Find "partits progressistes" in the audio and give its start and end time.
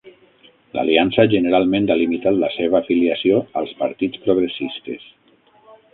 3.83-5.09